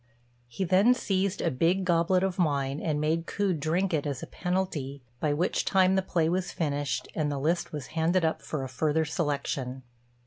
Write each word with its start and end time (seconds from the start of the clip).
He 0.47 0.63
then 0.63 0.95
seized 0.95 1.43
a 1.43 1.51
big 1.51 1.85
goblet 1.85 2.23
of 2.23 2.39
wine, 2.39 2.79
and 2.81 2.99
made 2.99 3.27
Ku 3.27 3.53
drink 3.53 3.93
it 3.93 4.07
as 4.07 4.23
a 4.23 4.25
penalty, 4.25 5.03
by 5.19 5.31
which 5.31 5.63
time 5.63 5.93
the 5.93 6.01
play 6.01 6.27
was 6.27 6.51
finished, 6.51 7.07
and 7.13 7.31
the 7.31 7.37
list 7.37 7.71
was 7.71 7.85
handed 7.93 8.25
up 8.25 8.41
for 8.41 8.63
a 8.63 8.67
further 8.67 9.05
selection. 9.05 9.83